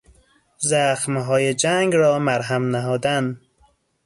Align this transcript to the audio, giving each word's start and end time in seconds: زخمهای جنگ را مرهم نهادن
زخمهای 0.57 1.53
جنگ 1.53 1.95
را 1.95 2.19
مرهم 2.19 2.75
نهادن 2.75 3.41